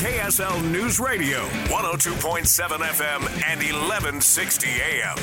[0.00, 5.18] KSL News Radio, 102.7 FM and 1160 AM.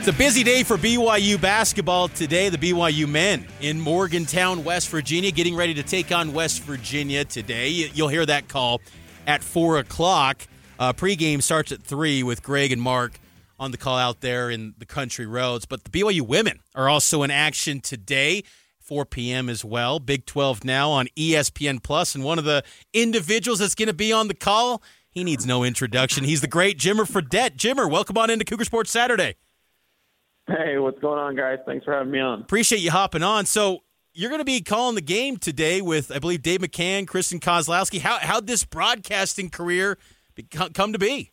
[0.00, 2.48] It's a busy day for BYU basketball today.
[2.48, 7.68] The BYU men in Morgantown, West Virginia, getting ready to take on West Virginia today.
[7.68, 8.80] You'll hear that call
[9.28, 10.48] at 4 o'clock.
[10.80, 13.20] Uh, pregame starts at 3 with Greg and Mark
[13.60, 15.66] on the call out there in the country roads.
[15.66, 18.42] But the BYU women are also in action today.
[18.88, 19.50] 4 p.m.
[19.50, 20.00] as well.
[20.00, 24.14] Big 12 now on ESPN Plus, and one of the individuals that's going to be
[24.14, 26.24] on the call, he needs no introduction.
[26.24, 27.56] He's the great Jimmer Fredette.
[27.56, 29.36] Jimmer, welcome on into Cougar Sports Saturday.
[30.46, 31.58] Hey, what's going on, guys?
[31.66, 32.40] Thanks for having me on.
[32.40, 33.44] Appreciate you hopping on.
[33.44, 33.80] So
[34.14, 38.00] you're going to be calling the game today with, I believe, Dave McCann, Kristen Kozlowski.
[38.00, 39.98] How how'd this broadcasting career
[40.50, 41.32] come to be?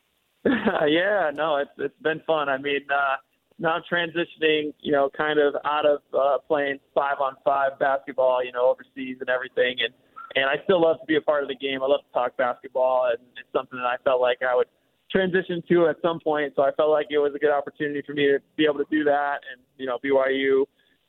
[0.44, 2.48] yeah, no, it's it's been fun.
[2.48, 3.16] I mean, uh,
[3.58, 8.52] now transitioning, you know, kind of out of uh, playing five on five basketball, you
[8.52, 9.94] know, overseas and everything, and
[10.36, 11.82] and I still love to be a part of the game.
[11.82, 14.66] I love to talk basketball, and it's something that I felt like I would
[15.10, 16.54] transition to at some point.
[16.56, 18.86] So I felt like it was a good opportunity for me to be able to
[18.90, 20.64] do that, and you know, BYU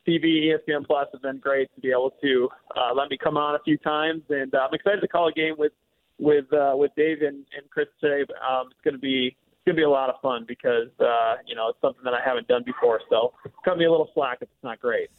[0.06, 3.56] TV, ESPN Plus have been great to be able to uh, let me come on
[3.56, 5.72] a few times, and uh, I'm excited to call a game with
[6.18, 8.22] with uh, with Dave and, and Chris today.
[8.48, 11.36] Um, it's going to be it's going to be a lot of fun because uh,
[11.44, 13.00] you know it's something that I haven't done before.
[13.10, 13.32] So
[13.64, 15.10] cut me a little slack if it's not great.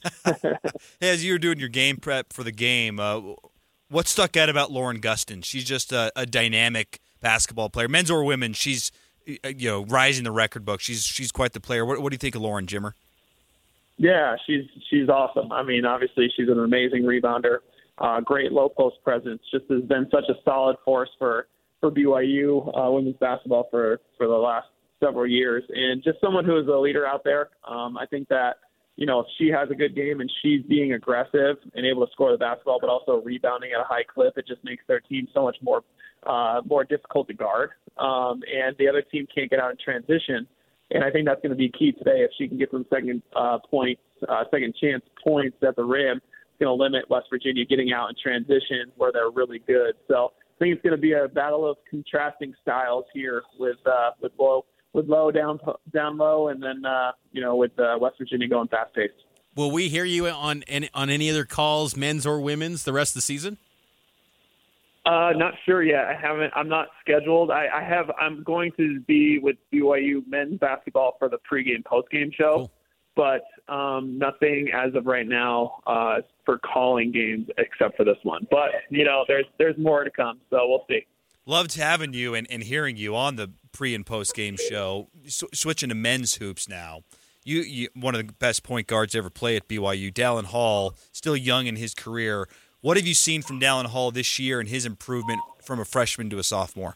[1.02, 3.20] As you're doing your game prep for the game, uh,
[3.90, 5.44] what stuck out about Lauren Gustin?
[5.44, 8.54] She's just a, a dynamic basketball player, men's or women.
[8.54, 8.92] She's
[9.44, 10.80] uh, you know rising the record book.
[10.80, 11.86] She's she's quite the player.
[11.86, 12.94] What, what do you think of Lauren Jimmer?
[13.98, 15.52] Yeah, she's she's awesome.
[15.52, 17.58] I mean, obviously she's an amazing rebounder
[18.00, 19.42] uh, great low post presence.
[19.52, 21.48] Just has been such a solid force for
[21.80, 24.68] for BYU uh, women's basketball for for the last
[25.00, 27.50] several years, and just someone who is a leader out there.
[27.68, 28.58] Um, I think that
[28.96, 32.12] you know if she has a good game and she's being aggressive and able to
[32.12, 35.28] score the basketball, but also rebounding at a high clip, it just makes their team
[35.34, 35.84] so much more
[36.26, 37.72] uh, more difficult to guard.
[37.98, 40.48] Um, and the other team can't get out in transition.
[40.90, 43.22] And I think that's going to be key today if she can get some second
[43.36, 46.22] uh, points, uh, second chance points at the rim
[46.58, 49.94] it's going to limit West Virginia getting out in transition where they're really good.
[50.08, 54.12] So I think it's going to be a battle of contrasting styles here with uh,
[54.20, 55.60] with low with low down
[55.94, 59.14] down low, and then uh, you know with uh, West Virginia going fast paced.
[59.56, 63.12] Will we hear you on any, on any other calls, men's or women's, the rest
[63.12, 63.58] of the season?
[65.06, 66.06] Uh, not sure yet.
[66.06, 66.52] I haven't.
[66.56, 67.52] I'm not scheduled.
[67.52, 68.10] I, I have.
[68.20, 72.56] I'm going to be with BYU men's basketball for the pregame postgame show.
[72.58, 72.72] Cool
[73.18, 73.42] but
[73.74, 78.48] um, nothing as of right now uh, for calling games except for this one.
[78.50, 81.06] But you know, there's there's more to come, so we'll see.
[81.46, 85.10] Loved having you and, and hearing you on the pre and post game show.
[85.26, 87.02] S- switching to men's hoops now.
[87.44, 90.14] You, you one of the best point guards ever play at BYU.
[90.14, 92.48] Dallin Hall, still young in his career.
[92.82, 96.30] What have you seen from Dallin Hall this year and his improvement from a freshman
[96.30, 96.96] to a sophomore?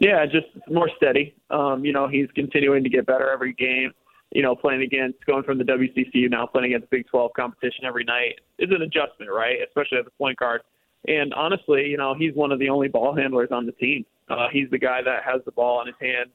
[0.00, 1.34] Yeah, just more steady.
[1.50, 3.92] Um, you know, he's continuing to get better every game
[4.34, 8.04] you know, playing against going from the WCC now playing against Big 12 competition every
[8.04, 9.58] night is an adjustment, right?
[9.66, 10.60] Especially as a point guard.
[11.06, 14.04] And honestly, you know, he's one of the only ball handlers on the team.
[14.28, 16.30] Uh, he's the guy that has the ball in his hand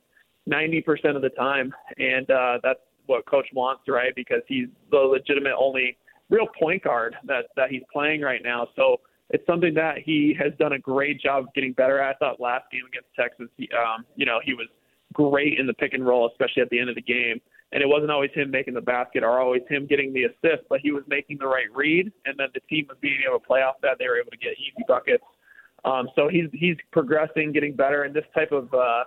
[0.50, 4.14] 90% of the time, and uh, that's what coach wants, right?
[4.16, 5.98] Because he's the legitimate only
[6.30, 8.68] real point guard that that he's playing right now.
[8.76, 8.98] So
[9.31, 12.16] it's something that he has done a great job of getting better at.
[12.16, 14.68] I thought last game against Texas, he, um, you know, he was
[15.14, 17.88] great in the pick and roll, especially at the end of the game and it
[17.88, 21.03] wasn't always him making the basket or always him getting the assist, but he was
[21.07, 23.97] making the right read, and then the team was being able to play off that.
[24.00, 25.24] They were able to get easy buckets.
[25.85, 29.04] Um, so he's he's progressing, getting better, and this type of uh,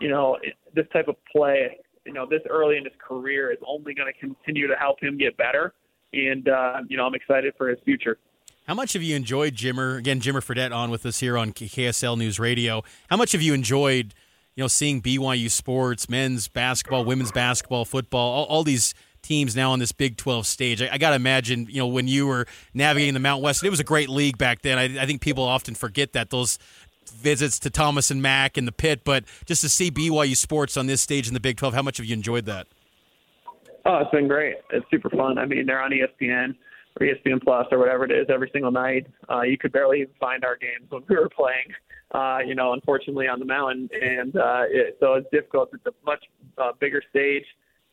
[0.00, 0.38] you know
[0.74, 4.18] this type of play, you know, this early in his career is only going to
[4.18, 5.74] continue to help him get better.
[6.12, 8.18] And uh, you know, I'm excited for his future.
[8.66, 9.98] How much have you enjoyed Jimmer?
[9.98, 12.82] Again, Jimmer Fredette on with us here on KSL News Radio.
[13.10, 14.14] How much have you enjoyed?
[14.56, 19.72] You know, seeing BYU sports, men's basketball, women's basketball, football, all, all these teams now
[19.72, 20.82] on this Big 12 stage.
[20.82, 23.70] I, I got to imagine, you know, when you were navigating the Mount West, it
[23.70, 24.78] was a great league back then.
[24.78, 26.58] I, I, think people often forget that those
[27.06, 30.86] visits to Thomas and Mack and the pit, but just to see BYU sports on
[30.86, 32.66] this stage in the Big 12, how much have you enjoyed that?
[33.86, 34.56] Oh, it's been great.
[34.70, 35.38] It's super fun.
[35.38, 36.54] I mean, they're on ESPN
[37.00, 39.06] or ESPN Plus or whatever it is every single night.
[39.28, 41.74] Uh, you could barely even find our games when we were playing
[42.14, 45.70] uh, you know, unfortunately on the mountain, and uh, it, so it's difficult.
[45.74, 46.24] It's a much
[46.58, 47.44] uh, bigger stage,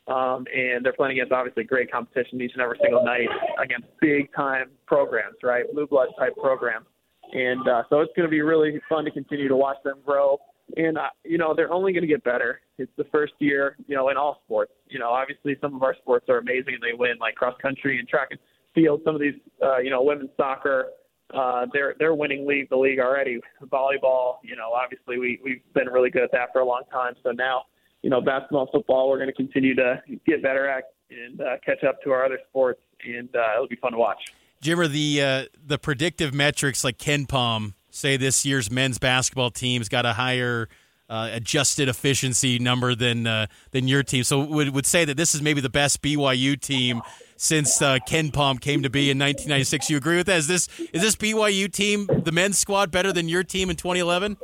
[0.07, 3.27] um, and they're playing against obviously great competition each and every single night
[3.61, 5.65] against big time programs, right?
[5.73, 6.85] Blue blood type programs,
[7.33, 10.37] and uh, so it's going to be really fun to continue to watch them grow.
[10.77, 12.61] And uh, you know, they're only going to get better.
[12.77, 14.71] It's the first year, you know, in all sports.
[14.87, 17.97] You know, obviously some of our sports are amazing and they win, like cross country
[17.97, 18.39] and track and
[18.73, 19.01] field.
[19.03, 19.33] Some of these,
[19.63, 20.85] uh, you know, women's soccer
[21.33, 23.39] uh, they're they're winning league the league already.
[23.65, 27.13] Volleyball, you know, obviously we we've been really good at that for a long time.
[27.23, 27.63] So now,
[28.01, 31.83] you know, basketball, football, we're going to continue to get better at and uh, catch
[31.83, 34.19] up to our other sports, and uh, it'll be fun to watch.
[34.63, 40.05] Jimmer, the uh, the predictive metrics like KenPom say this year's men's basketball team's got
[40.05, 40.69] a higher
[41.09, 44.23] uh, adjusted efficiency number than uh, than your team.
[44.23, 47.01] So would would say that this is maybe the best BYU team
[47.41, 49.89] since uh, KenPom came to be in 1996.
[49.89, 50.37] You agree with that?
[50.37, 54.37] Is this is this BYU team, the men's squad, better than your team in 2011?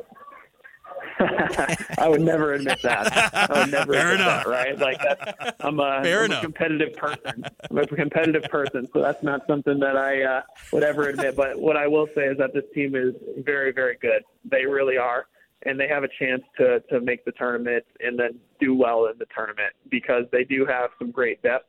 [1.19, 3.33] I would never admit that.
[3.33, 4.45] I would never Fair admit enough.
[4.45, 4.79] that, right?
[4.79, 7.45] Like that's I'm a, Fair I'm a competitive person.
[7.69, 10.41] I'm a competitive person, so that's not something that I uh,
[10.73, 11.35] would ever admit.
[11.35, 14.23] But what I will say is that this team is very, very good.
[14.43, 15.27] They really are,
[15.63, 19.19] and they have a chance to to make the tournament and then do well in
[19.19, 21.67] the tournament because they do have some great depth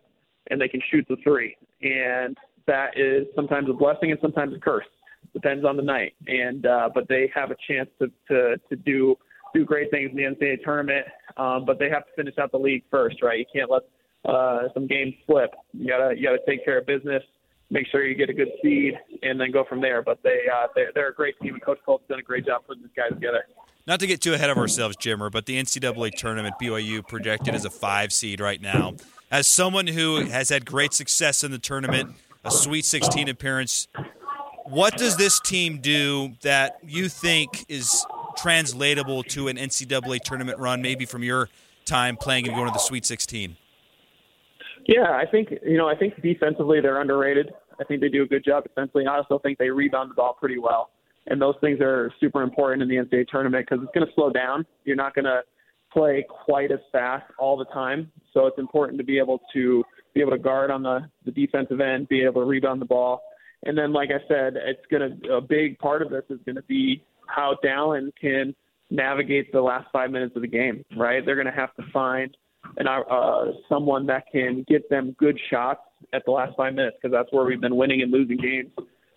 [0.50, 2.36] and they can shoot the three, and
[2.66, 4.86] that is sometimes a blessing and sometimes a curse.
[5.32, 9.16] Depends on the night, and uh, but they have a chance to to to do
[9.54, 11.06] do great things in the NCAA tournament,
[11.36, 13.38] um, but they have to finish out the league first, right?
[13.38, 13.82] You can't let
[14.24, 15.54] uh, some games slip.
[15.72, 17.22] You gotta you gotta take care of business,
[17.70, 20.02] make sure you get a good seed, and then go from there.
[20.02, 22.62] But they uh, they're, they're a great team, and Coach Colt's done a great job
[22.66, 23.44] putting this guy together.
[23.86, 27.64] Not to get too ahead of ourselves, Jimmer, but the NCAA tournament, BYU projected as
[27.64, 28.94] a five seed right now.
[29.30, 33.86] As someone who has had great success in the tournament, a Sweet 16 appearance,
[34.64, 40.80] what does this team do that you think is translatable to an NCAA tournament run,
[40.80, 41.50] maybe from your
[41.84, 43.56] time playing and going to the Sweet 16?
[44.86, 47.52] Yeah, I think you know I think defensively they're underrated.
[47.78, 49.06] I think they do a good job defensively.
[49.06, 50.88] I also think they rebound the ball pretty well,
[51.26, 54.30] and those things are super important in the NCAA tournament because it's going to slow
[54.30, 54.64] down.
[54.84, 55.42] You're not going to
[55.98, 59.84] play quite as fast all the time, so it's important to be able to
[60.14, 63.22] be able to guard on the the defensive end, be able to rebound the ball,
[63.64, 66.56] and then like I said, it's going to a big part of this is going
[66.56, 68.54] to be how Dallin can
[68.90, 70.84] navigate the last five minutes of the game.
[70.96, 72.36] Right, they're going to have to find
[72.76, 75.80] and uh, someone that can get them good shots
[76.12, 78.70] at the last five minutes because that's where we've been winning and losing games.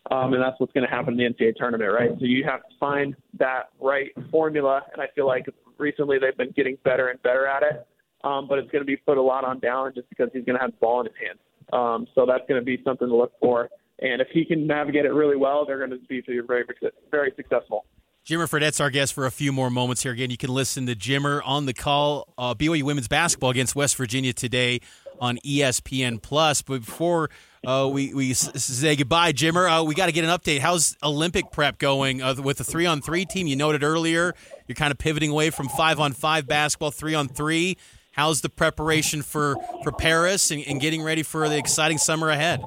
[0.09, 2.09] Um, and that's what's going to happen in the NCAA tournament, right?
[2.19, 5.45] So you have to find that right formula, and I feel like
[5.81, 7.87] recently they've been getting better and better at it.
[8.23, 10.55] Um, but it's going to be put a lot on Dallin just because he's going
[10.55, 11.39] to have the ball in his hands.
[11.73, 13.69] Um, so that's going to be something to look for.
[13.99, 16.63] And if he can navigate it really well, they're going to be very,
[17.09, 17.85] very successful.
[18.25, 20.11] Jimmer Fredette's our guest for a few more moments here.
[20.11, 22.31] Again, you can listen to Jimmer on the call.
[22.37, 24.81] Uh, BYU women's basketball against West Virginia today
[25.21, 26.61] on ESPN Plus.
[26.61, 27.29] But before
[27.65, 30.59] uh, we we say goodbye, Jimmer, uh, we got to get an update.
[30.59, 33.47] How's Olympic prep going uh, with the three on three team?
[33.47, 34.33] You noted earlier
[34.67, 37.77] you're kind of pivoting away from five on five basketball, three on three.
[38.13, 42.61] How's the preparation for for Paris and, and getting ready for the exciting summer ahead?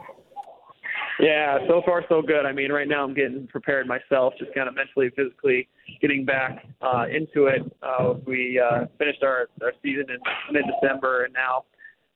[1.21, 2.45] Yeah, so far so good.
[2.45, 5.69] I mean, right now I'm getting prepared myself, just kind of mentally, physically
[6.01, 7.63] getting back uh, into it.
[7.83, 10.19] Uh, we uh, finished our, our season in
[10.53, 11.65] mid-December, and now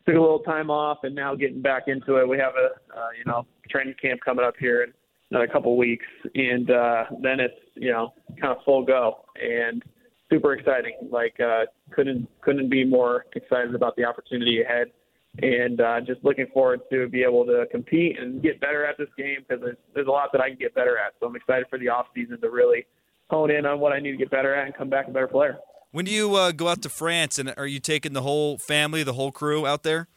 [0.08, 2.28] took a little time off, and now getting back into it.
[2.28, 4.92] We have a uh, you know training camp coming up here in
[5.30, 9.82] another couple weeks, and uh, then it's you know kind of full go and
[10.30, 10.94] super exciting.
[11.10, 14.88] Like uh, couldn't couldn't be more excited about the opportunity ahead
[15.42, 19.08] and uh, just looking forward to be able to compete and get better at this
[19.16, 21.12] game because there's, there's a lot that I can get better at.
[21.20, 22.86] So I'm excited for the off season to really
[23.30, 25.28] hone in on what I need to get better at and come back a better
[25.28, 25.58] player.
[25.90, 29.02] When do you uh, go out to France, and are you taking the whole family,
[29.02, 30.08] the whole crew out there?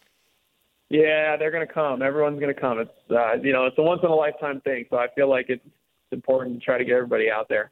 [0.89, 2.01] Yeah, they're gonna come.
[2.01, 2.79] Everyone's gonna come.
[2.79, 4.85] It's uh, you know it's a once in a lifetime thing.
[4.89, 5.63] So I feel like it's
[6.11, 7.71] important to try to get everybody out there.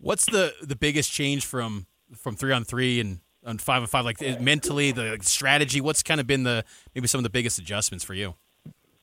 [0.00, 4.04] What's the the biggest change from from three on three and on five on five?
[4.04, 5.80] Like mentally, the like, strategy.
[5.80, 8.36] What's kind of been the maybe some of the biggest adjustments for you?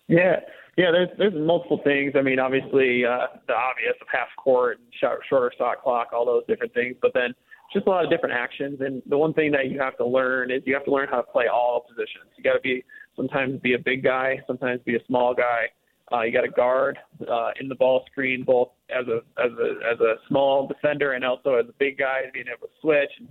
[0.07, 0.39] Yeah,
[0.77, 0.91] yeah.
[0.91, 2.13] There's there's multiple things.
[2.15, 6.25] I mean, obviously uh, the obvious of half court and short, shorter shot clock, all
[6.25, 6.95] those different things.
[7.01, 7.35] But then
[7.73, 8.79] just a lot of different actions.
[8.81, 11.17] And the one thing that you have to learn is you have to learn how
[11.17, 12.31] to play all positions.
[12.37, 12.83] You got to be
[13.15, 15.67] sometimes be a big guy, sometimes be a small guy.
[16.11, 16.97] Uh, you got to guard
[17.29, 21.23] uh, in the ball screen, both as a as a as a small defender and
[21.23, 23.29] also as a big guy, being able to switch, and,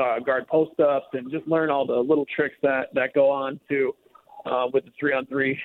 [0.00, 3.60] uh, guard post ups, and just learn all the little tricks that that go on
[3.68, 3.94] to
[4.46, 5.58] uh, with the three on three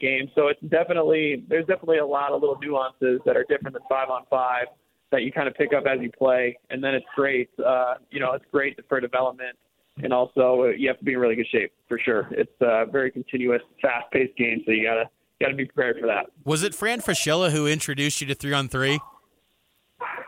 [0.00, 0.30] game.
[0.36, 4.08] So it's definitely there's definitely a lot of little nuances that are different than five
[4.08, 4.66] on five
[5.14, 7.48] that you kind of pick up as you play, and then it's great.
[7.64, 9.56] Uh, you know, it's great for development,
[10.02, 12.28] and also uh, you have to be in really good shape for sure.
[12.32, 15.04] It's a very continuous, fast-paced game, so you gotta
[15.40, 16.26] got to be prepared for that.
[16.44, 18.98] Was it Fran Fraschilla who introduced you to three on three?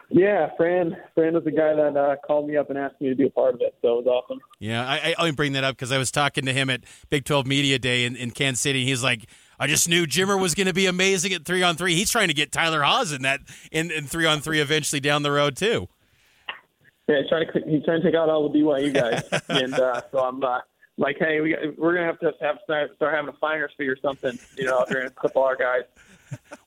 [0.09, 0.97] Yeah, Fran.
[1.15, 3.31] Fran was the guy that uh, called me up and asked me to be a
[3.31, 4.39] part of it, so it was awesome.
[4.61, 7.25] Yeah, I, I only bring that up because I was talking to him at Big
[7.25, 8.81] 12 Media Day in, in Kansas City.
[8.81, 9.27] And he's like,
[9.59, 11.95] I just knew Jimmer was going to be amazing at three on three.
[11.95, 13.41] He's trying to get Tyler Haws in that
[13.73, 15.89] in, in three on three eventually down the road too.
[17.09, 20.03] Yeah, he's trying to he's trying to take out all the BYU guys, and uh,
[20.11, 20.59] so I'm uh,
[20.99, 23.97] like, hey, we we're gonna have to have start, start having a finder's fee or
[24.01, 25.83] something, you know, if you're gonna clip all our guys.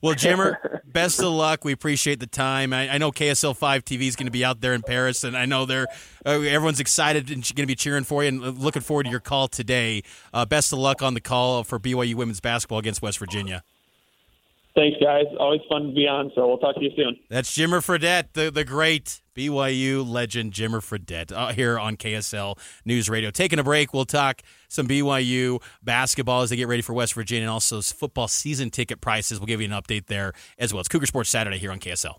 [0.02, 1.64] Well, Jimmer, best of luck.
[1.64, 2.72] We appreciate the time.
[2.72, 5.36] I, I know KSL Five TV is going to be out there in Paris, and
[5.36, 5.86] I know they're
[6.24, 9.20] uh, everyone's excited and going to be cheering for you and looking forward to your
[9.20, 10.02] call today.
[10.32, 13.62] Uh, best of luck on the call for BYU women's basketball against West Virginia.
[14.74, 15.24] Thanks, guys.
[15.38, 16.30] Always fun to be on.
[16.34, 17.18] So we'll talk to you soon.
[17.28, 23.10] That's Jimmer Fredette, the, the great BYU legend Jimmer Fredette, uh, here on KSL News
[23.10, 23.30] Radio.
[23.30, 27.42] Taking a break, we'll talk some BYU basketball as they get ready for West Virginia
[27.44, 29.40] and also football season ticket prices.
[29.40, 30.80] We'll give you an update there as well.
[30.80, 32.14] It's Cougar Sports Saturday here on KSL.